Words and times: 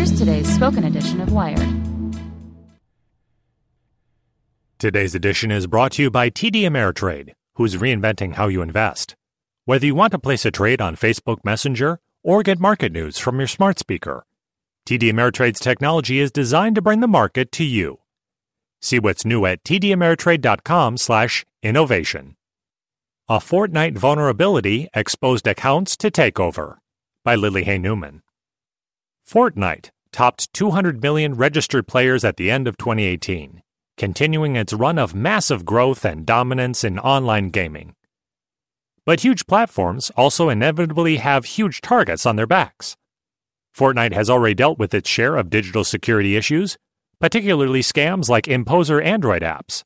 Here's 0.00 0.16
today's 0.18 0.48
spoken 0.48 0.84
edition 0.84 1.20
of 1.20 1.30
Wired. 1.30 1.60
Today's 4.78 5.14
edition 5.14 5.50
is 5.50 5.66
brought 5.66 5.92
to 5.92 6.04
you 6.04 6.10
by 6.10 6.30
TD 6.30 6.62
Ameritrade, 6.62 7.34
who's 7.56 7.76
reinventing 7.76 8.32
how 8.32 8.48
you 8.48 8.62
invest. 8.62 9.14
Whether 9.66 9.84
you 9.84 9.94
want 9.94 10.12
to 10.12 10.18
place 10.18 10.46
a 10.46 10.50
trade 10.50 10.80
on 10.80 10.96
Facebook 10.96 11.44
Messenger 11.44 12.00
or 12.22 12.42
get 12.42 12.58
market 12.58 12.92
news 12.92 13.18
from 13.18 13.36
your 13.36 13.46
smart 13.46 13.78
speaker, 13.78 14.24
TD 14.88 15.12
Ameritrade's 15.12 15.60
technology 15.60 16.18
is 16.18 16.32
designed 16.32 16.76
to 16.76 16.82
bring 16.82 17.00
the 17.00 17.06
market 17.06 17.52
to 17.52 17.64
you. 17.64 17.98
See 18.80 18.98
what's 18.98 19.26
new 19.26 19.44
at 19.44 19.62
tdameritrade.com/innovation. 19.64 22.36
A 23.28 23.36
Fortnite 23.36 23.98
vulnerability 23.98 24.88
exposed 24.94 25.46
accounts 25.46 25.94
to 25.98 26.10
takeover 26.10 26.78
by 27.22 27.34
Lily 27.34 27.64
Hay 27.64 27.76
Newman. 27.76 28.22
Fortnite 29.30 29.90
topped 30.10 30.52
200 30.54 31.00
million 31.00 31.34
registered 31.34 31.86
players 31.86 32.24
at 32.24 32.36
the 32.36 32.50
end 32.50 32.66
of 32.66 32.76
2018, 32.76 33.62
continuing 33.96 34.56
its 34.56 34.72
run 34.72 34.98
of 34.98 35.14
massive 35.14 35.64
growth 35.64 36.04
and 36.04 36.26
dominance 36.26 36.82
in 36.82 36.98
online 36.98 37.50
gaming. 37.50 37.94
But 39.06 39.20
huge 39.20 39.46
platforms 39.46 40.10
also 40.16 40.48
inevitably 40.48 41.18
have 41.18 41.44
huge 41.44 41.80
targets 41.80 42.26
on 42.26 42.34
their 42.34 42.48
backs. 42.48 42.96
Fortnite 43.72 44.14
has 44.14 44.28
already 44.28 44.54
dealt 44.56 44.80
with 44.80 44.92
its 44.92 45.08
share 45.08 45.36
of 45.36 45.48
digital 45.48 45.84
security 45.84 46.34
issues, 46.34 46.76
particularly 47.20 47.82
scams 47.82 48.28
like 48.28 48.48
Imposer 48.48 49.00
Android 49.00 49.42
apps. 49.42 49.84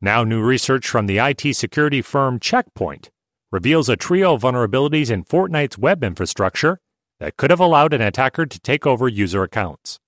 Now, 0.00 0.24
new 0.24 0.42
research 0.42 0.88
from 0.88 1.04
the 1.04 1.18
IT 1.18 1.54
security 1.56 2.00
firm 2.00 2.40
Checkpoint 2.40 3.10
reveals 3.52 3.90
a 3.90 3.96
trio 3.96 4.32
of 4.32 4.40
vulnerabilities 4.40 5.10
in 5.10 5.24
Fortnite's 5.24 5.76
web 5.76 6.02
infrastructure 6.02 6.80
that 7.20 7.36
could 7.36 7.50
have 7.50 7.60
allowed 7.60 7.92
an 7.92 8.00
attacker 8.00 8.46
to 8.46 8.60
take 8.60 8.86
over 8.86 9.08
user 9.08 9.42
accounts. 9.42 9.98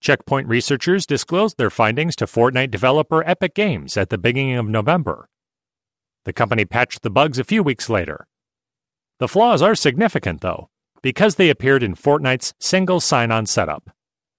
Checkpoint 0.00 0.46
researchers 0.46 1.06
disclosed 1.06 1.58
their 1.58 1.70
findings 1.70 2.14
to 2.16 2.26
Fortnite 2.26 2.70
developer 2.70 3.26
Epic 3.26 3.54
Games 3.54 3.96
at 3.96 4.10
the 4.10 4.18
beginning 4.18 4.56
of 4.56 4.68
November. 4.68 5.28
The 6.24 6.32
company 6.32 6.64
patched 6.64 7.02
the 7.02 7.10
bugs 7.10 7.38
a 7.38 7.44
few 7.44 7.62
weeks 7.62 7.88
later. 7.88 8.26
The 9.18 9.28
flaws 9.28 9.62
are 9.62 9.74
significant, 9.74 10.40
though, 10.40 10.68
because 11.02 11.34
they 11.34 11.50
appeared 11.50 11.82
in 11.82 11.94
Fortnite's 11.94 12.54
single 12.60 13.00
sign 13.00 13.32
on 13.32 13.46
setup, 13.46 13.90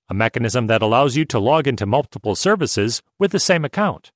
a 0.08 0.14
mechanism 0.14 0.68
that 0.68 0.82
allows 0.82 1.18
you 1.18 1.26
to 1.26 1.40
log 1.40 1.68
into 1.68 1.86
multiple 1.86 2.36
services 2.36 3.02
with 3.18 3.32
the 3.32 3.40
same 3.40 3.66
account. 3.66 4.12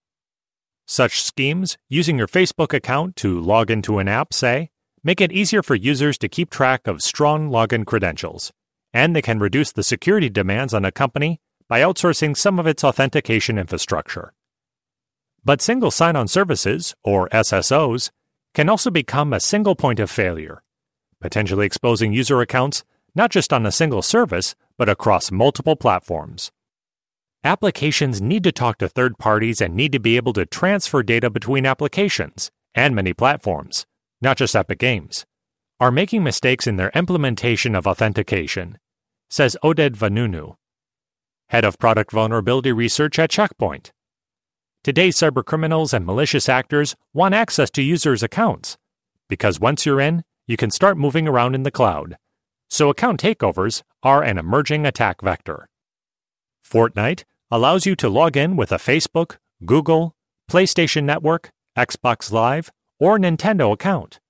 Such 0.86 1.22
schemes, 1.22 1.78
using 1.90 2.18
your 2.18 2.28
Facebook 2.28 2.74
account 2.74 3.16
to 3.18 3.40
log 3.40 3.70
into 3.70 4.00
an 4.00 4.08
app, 4.08 4.34
say, 4.34 4.70
make 5.04 5.20
it 5.20 5.32
easier 5.32 5.62
for 5.62 5.76
users 5.76 6.18
to 6.18 6.30
keep 6.30 6.50
track 6.50 6.88
of 6.88 7.02
strong 7.02 7.50
login 7.50 7.86
credentials, 7.86 8.52
and 8.94 9.16
they 9.16 9.22
can 9.22 9.40
reduce 9.40 9.72
the 9.72 9.84
security 9.84 10.30
demands 10.30 10.74
on 10.74 10.86
a 10.86 10.92
company 10.92 11.40
by 11.68 11.82
outsourcing 11.82 12.36
some 12.36 12.60
of 12.60 12.68
its 12.68 12.84
authentication 12.84 13.58
infrastructure. 13.58 14.34
But 15.44 15.62
single 15.62 15.92
sign 15.92 16.16
on 16.16 16.28
services, 16.28 16.96
or 17.04 17.28
SSOs, 17.30 18.12
can 18.54 18.70
also 18.70 18.90
become 18.90 19.34
a 19.34 19.40
single 19.40 19.76
point 19.76 20.00
of 20.00 20.10
failure, 20.10 20.64
potentially 21.20 21.66
exposing 21.66 22.14
user 22.14 22.40
accounts 22.40 22.84
not 23.16 23.32
just 23.32 23.54
on 23.54 23.66
a 23.66 23.72
single 23.72 24.02
service, 24.02 24.56
but 24.78 24.90
across 24.90 25.32
multiple 25.32 25.76
platforms. 25.76 26.52
Applications 27.44 28.22
need 28.22 28.44
to 28.44 28.52
talk 28.52 28.78
to 28.78 28.88
third 28.88 29.18
parties 29.18 29.62
and 29.62 29.76
need 29.76 29.92
to 29.92 30.00
be 30.00 30.16
able 30.16 30.34
to 30.34 30.46
transfer 30.46 31.04
data 31.04 31.30
between 31.30 31.66
applications 31.66 32.50
and 32.74 32.96
many 32.96 33.14
platforms, 33.14 33.86
not 34.24 34.38
just 34.38 34.56
Epic 34.56 34.80
Games, 34.80 35.26
are 35.82 35.92
making 35.92 36.24
mistakes 36.24 36.66
in 36.66 36.78
their 36.78 36.92
implementation 36.96 37.76
of 37.76 37.86
authentication, 37.86 38.78
says 39.30 39.58
Oded 39.64 39.98
Vanunu, 39.98 40.56
head 41.50 41.66
of 41.66 41.78
product 41.78 42.12
vulnerability 42.12 42.72
research 42.72 43.20
at 43.20 43.30
Checkpoint. 43.30 43.92
Today's 44.82 45.18
cybercriminals 45.18 45.94
and 45.94 46.06
malicious 46.06 46.48
actors 46.48 46.96
want 47.14 47.36
access 47.36 47.70
to 47.72 47.82
users' 47.82 48.24
accounts 48.24 48.78
because 49.28 49.60
once 49.60 49.86
you're 49.86 50.00
in, 50.00 50.24
you 50.48 50.56
can 50.56 50.72
start 50.72 50.98
moving 50.98 51.28
around 51.28 51.56
in 51.56 51.64
the 51.64 51.72
cloud. 51.72 52.18
So 52.70 52.90
account 52.90 53.22
takeovers 53.22 53.82
are 54.04 54.24
an 54.24 54.38
emerging 54.38 54.86
attack 54.86 55.22
vector. 55.22 55.68
Fortnite 56.66 57.24
allows 57.52 57.86
you 57.86 57.96
to 57.98 58.10
log 58.10 58.38
in 58.38 58.56
with 58.56 58.72
a 58.72 58.78
Facebook, 58.78 59.38
Google, 59.66 60.16
PlayStation 60.50 61.04
Network, 61.04 61.52
Xbox 61.78 62.32
Live, 62.32 62.72
or 63.04 63.20
Nintendo 63.20 63.74
account. 63.74 64.22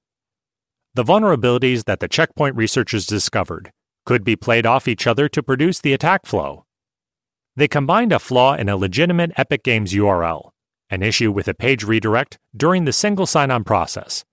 The 0.95 1.03
vulnerabilities 1.03 1.83
that 1.83 1.99
the 1.99 2.07
checkpoint 2.07 2.55
researchers 2.55 3.05
discovered 3.05 3.71
could 4.03 4.23
be 4.23 4.35
played 4.35 4.65
off 4.65 4.87
each 4.87 5.05
other 5.05 5.29
to 5.29 5.43
produce 5.43 5.79
the 5.79 5.93
attack 5.93 6.25
flow. 6.25 6.65
They 7.55 7.67
combined 7.67 8.11
a 8.11 8.17
flaw 8.17 8.55
in 8.55 8.69
a 8.69 8.75
legitimate 8.75 9.31
Epic 9.37 9.63
Games 9.63 9.93
URL, 9.93 10.49
an 10.89 11.03
issue 11.03 11.31
with 11.31 11.47
a 11.47 11.53
page 11.53 11.83
redirect 11.83 12.39
during 12.57 12.85
the 12.85 12.91
single 12.91 13.27
sign 13.27 13.51
on 13.51 13.63
process, 13.63 14.25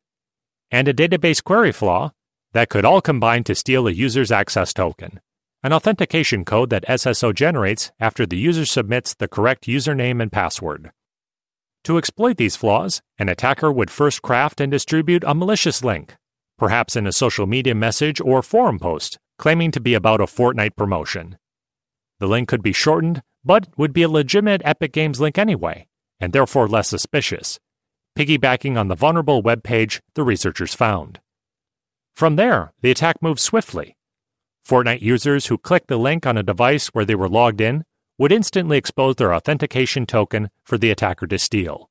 and 0.71 0.89
a 0.89 0.95
database 0.95 1.45
query 1.45 1.71
flaw 1.71 2.13
that 2.55 2.71
could 2.71 2.87
all 2.87 3.03
combine 3.03 3.45
to 3.45 3.55
steal 3.55 3.87
a 3.87 3.93
user's 3.93 4.33
access 4.33 4.73
token, 4.73 5.21
an 5.63 5.75
authentication 5.75 6.47
code 6.47 6.71
that 6.71 6.87
SSO 6.87 7.35
generates 7.35 7.93
after 8.01 8.25
the 8.25 8.39
user 8.39 8.65
submits 8.65 9.13
the 9.13 9.29
correct 9.29 9.67
username 9.67 10.23
and 10.23 10.33
password. 10.33 10.93
To 11.85 11.97
exploit 11.97 12.37
these 12.37 12.57
flaws, 12.57 13.01
an 13.19 13.29
attacker 13.29 13.73
would 13.73 13.91
first 13.91 14.21
craft 14.23 14.61
and 14.61 14.71
distribute 14.71 15.25
a 15.27 15.35
malicious 15.35 15.83
link, 15.83 16.15
perhaps 16.59 16.95
in 16.95 17.07
a 17.07 17.13
social 17.13 17.47
media 17.47 17.75
message 17.75 18.21
or 18.21 18.43
forum 18.43 18.79
post, 18.79 19.19
claiming 19.39 19.71
to 19.71 19.81
be 19.81 19.95
about 19.95 20.21
a 20.21 20.27
Fortnite 20.27 20.77
promotion. 20.77 21.39
The 22.19 22.27
link 22.27 22.49
could 22.49 22.63
be 22.63 22.75
shortened, 22.75 23.23
but 23.43 23.69
would 23.79 23.95
be 23.95 24.03
a 24.03 24.09
legitimate 24.09 24.61
Epic 24.65 24.93
Games 24.93 25.21
link 25.21 25.39
anyway, 25.39 25.87
and 26.21 26.35
therefore 26.35 26.69
less 26.69 26.89
suspicious, 26.89 27.59
piggybacking 28.17 28.79
on 28.79 28.89
the 28.89 28.95
vulnerable 28.95 29.41
web 29.41 29.63
page 29.63 30.03
the 30.15 30.23
researchers 30.23 30.75
found. 30.75 31.21
From 32.15 32.37
there, 32.37 32.73
the 32.83 32.91
attack 32.91 33.23
moved 33.23 33.41
swiftly. 33.41 33.97
Fortnite 34.69 35.01
users 35.01 35.47
who 35.47 35.57
clicked 35.57 35.89
the 35.89 35.97
link 35.97 36.27
on 36.27 36.37
a 36.37 36.43
device 36.43 36.89
where 36.89 37.07
they 37.07 37.15
were 37.15 37.29
logged 37.29 37.63
in 37.63 37.85
would 38.21 38.31
instantly 38.31 38.79
expose 38.79 39.17
their 39.17 39.35
authentication 39.35 40.07
token 40.07 40.51
for 40.63 40.79
the 40.79 40.93
attacker 40.93 41.27
to 41.27 41.39
steal. 41.39 41.91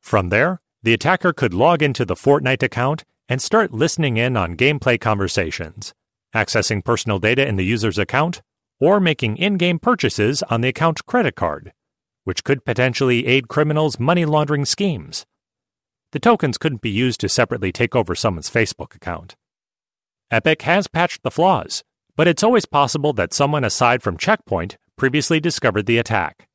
From 0.00 0.30
there, 0.30 0.60
the 0.82 0.94
attacker 0.94 1.32
could 1.32 1.54
log 1.54 1.82
into 1.82 2.04
the 2.04 2.16
Fortnite 2.16 2.64
account 2.64 3.04
and 3.28 3.40
start 3.40 3.72
listening 3.72 4.16
in 4.16 4.36
on 4.36 4.56
gameplay 4.56 5.00
conversations, 5.00 5.94
accessing 6.34 6.84
personal 6.84 7.20
data 7.20 7.46
in 7.46 7.54
the 7.54 7.64
user's 7.64 7.98
account, 7.98 8.42
or 8.80 8.98
making 8.98 9.36
in 9.36 9.58
game 9.58 9.78
purchases 9.78 10.42
on 10.44 10.62
the 10.62 10.68
account 10.68 11.06
credit 11.06 11.36
card, 11.36 11.72
which 12.24 12.42
could 12.42 12.64
potentially 12.64 13.26
aid 13.26 13.46
criminals' 13.46 14.00
money 14.00 14.24
laundering 14.24 14.64
schemes 14.64 15.24
the 16.14 16.20
tokens 16.20 16.58
couldn't 16.58 16.80
be 16.80 16.90
used 16.90 17.18
to 17.18 17.28
separately 17.28 17.72
take 17.72 17.96
over 17.96 18.14
someone's 18.14 18.48
Facebook 18.48 18.94
account. 18.94 19.34
Epic 20.30 20.62
has 20.62 20.86
patched 20.86 21.24
the 21.24 21.30
flaws, 21.30 21.82
but 22.14 22.28
it's 22.28 22.44
always 22.44 22.66
possible 22.66 23.12
that 23.14 23.34
someone 23.34 23.64
aside 23.64 24.00
from 24.00 24.16
Checkpoint 24.16 24.78
previously 24.96 25.40
discovered 25.40 25.86
the 25.86 25.98
attack. 25.98 26.48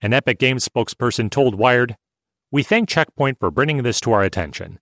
An 0.00 0.12
Epic 0.12 0.38
Games 0.38 0.68
spokesperson 0.68 1.30
told 1.30 1.54
Wired, 1.54 1.96
We 2.50 2.62
thank 2.62 2.88
Checkpoint 2.88 3.38
for 3.40 3.50
bringing 3.50 3.82
this 3.82 4.00
to 4.00 4.12
our 4.12 4.22
attention. 4.22 4.78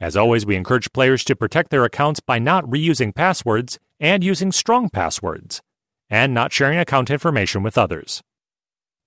As 0.00 0.16
always, 0.16 0.46
we 0.46 0.54
encourage 0.54 0.92
players 0.92 1.24
to 1.24 1.34
protect 1.34 1.70
their 1.70 1.84
accounts 1.84 2.20
by 2.20 2.38
not 2.38 2.64
reusing 2.64 3.14
passwords 3.14 3.78
and 3.98 4.22
using 4.22 4.52
strong 4.52 4.88
passwords, 4.88 5.60
and 6.08 6.32
not 6.32 6.52
sharing 6.52 6.78
account 6.78 7.10
information 7.10 7.62
with 7.62 7.76
others. 7.76 8.22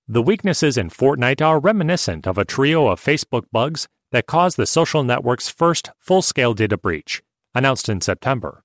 The 0.07 0.21
weaknesses 0.21 0.77
in 0.77 0.89
Fortnite 0.89 1.45
are 1.45 1.59
reminiscent 1.59 2.27
of 2.27 2.37
a 2.37 2.43
trio 2.43 2.87
of 2.87 2.99
Facebook 2.99 3.43
bugs 3.51 3.87
that 4.11 4.27
caused 4.27 4.57
the 4.57 4.65
social 4.65 5.03
network's 5.03 5.49
first 5.49 5.91
full 5.97 6.21
scale 6.21 6.53
data 6.53 6.77
breach, 6.77 7.21
announced 7.55 7.87
in 7.87 8.01
September. 8.01 8.63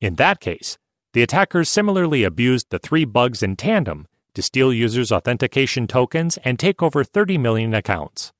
In 0.00 0.16
that 0.16 0.40
case, 0.40 0.78
the 1.12 1.22
attackers 1.22 1.68
similarly 1.68 2.24
abused 2.24 2.66
the 2.70 2.78
three 2.78 3.04
bugs 3.04 3.42
in 3.42 3.56
tandem 3.56 4.06
to 4.34 4.42
steal 4.42 4.72
users' 4.72 5.10
authentication 5.10 5.86
tokens 5.86 6.38
and 6.44 6.58
take 6.58 6.82
over 6.82 7.02
30 7.02 7.38
million 7.38 7.74
accounts. 7.74 8.32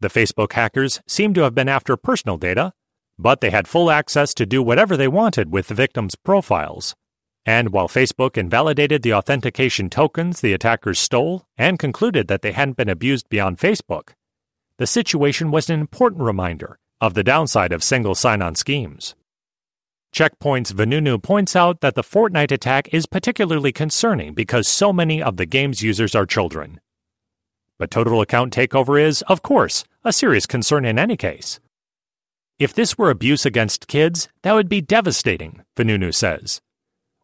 The 0.00 0.08
Facebook 0.08 0.52
hackers 0.52 1.00
seem 1.06 1.34
to 1.34 1.42
have 1.42 1.54
been 1.54 1.68
after 1.68 1.96
personal 1.96 2.36
data, 2.36 2.72
but 3.18 3.40
they 3.40 3.50
had 3.50 3.68
full 3.68 3.90
access 3.90 4.34
to 4.34 4.46
do 4.46 4.62
whatever 4.62 4.96
they 4.96 5.08
wanted 5.08 5.52
with 5.52 5.68
the 5.68 5.74
victims' 5.74 6.16
profiles. 6.16 6.94
And 7.46 7.70
while 7.70 7.88
Facebook 7.88 8.36
invalidated 8.38 9.02
the 9.02 9.14
authentication 9.14 9.90
tokens 9.90 10.40
the 10.40 10.54
attackers 10.54 10.98
stole 10.98 11.46
and 11.58 11.78
concluded 11.78 12.26
that 12.28 12.42
they 12.42 12.52
hadn't 12.52 12.76
been 12.76 12.88
abused 12.88 13.28
beyond 13.28 13.58
Facebook, 13.58 14.10
the 14.78 14.86
situation 14.86 15.50
was 15.50 15.70
an 15.70 15.78
important 15.78 16.22
reminder 16.22 16.78
of 17.00 17.14
the 17.14 17.22
downside 17.22 17.72
of 17.72 17.84
single 17.84 18.14
sign 18.14 18.40
on 18.40 18.54
schemes. 18.54 19.14
Checkpoint's 20.14 20.72
Vanunu 20.72 21.20
points 21.20 21.56
out 21.56 21.80
that 21.80 21.96
the 21.96 22.04
Fortnite 22.04 22.52
attack 22.52 22.94
is 22.94 23.04
particularly 23.04 23.72
concerning 23.72 24.32
because 24.32 24.68
so 24.68 24.92
many 24.92 25.20
of 25.20 25.38
the 25.38 25.44
game's 25.44 25.82
users 25.82 26.14
are 26.14 26.24
children. 26.24 26.80
But 27.80 27.90
total 27.90 28.20
account 28.20 28.54
takeover 28.54 29.02
is, 29.02 29.22
of 29.22 29.42
course, 29.42 29.82
a 30.04 30.12
serious 30.12 30.46
concern 30.46 30.84
in 30.84 31.00
any 31.00 31.16
case. 31.16 31.58
If 32.60 32.72
this 32.72 32.96
were 32.96 33.10
abuse 33.10 33.44
against 33.44 33.88
kids, 33.88 34.28
that 34.42 34.52
would 34.52 34.68
be 34.68 34.80
devastating, 34.80 35.62
Vanunu 35.76 36.14
says. 36.14 36.60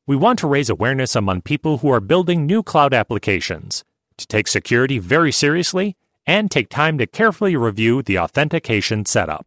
We 0.08 0.16
want 0.16 0.40
to 0.40 0.48
raise 0.48 0.68
awareness 0.68 1.14
among 1.14 1.42
people 1.42 1.78
who 1.78 1.90
are 1.90 2.00
building 2.00 2.44
new 2.44 2.64
cloud 2.64 2.92
applications, 2.92 3.84
to 4.16 4.26
take 4.26 4.48
security 4.48 4.98
very 4.98 5.30
seriously, 5.30 5.96
and 6.26 6.50
take 6.50 6.68
time 6.68 6.98
to 6.98 7.06
carefully 7.06 7.54
review 7.54 8.02
the 8.02 8.18
authentication 8.18 9.04
setup. 9.04 9.46